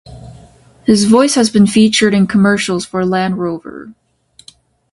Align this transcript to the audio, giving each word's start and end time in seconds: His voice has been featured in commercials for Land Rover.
His 0.83 1.05
voice 1.05 1.35
has 1.35 1.51
been 1.51 1.67
featured 1.67 2.15
in 2.15 2.25
commercials 2.25 2.87
for 2.87 3.05
Land 3.05 3.37
Rover. 3.37 3.93